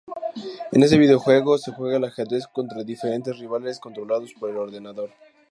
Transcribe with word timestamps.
En 0.71 0.81
este 0.81 0.97
videojuego 0.97 1.59
se 1.59 1.73
juega 1.73 1.97
al 1.97 2.05
ajedrez 2.05 2.47
contra 2.47 2.83
diferentes 2.83 3.37
rivales 3.37 3.79
controlados 3.79 4.33
por 4.33 4.49
el 4.49 4.57
ordenador. 4.57 5.11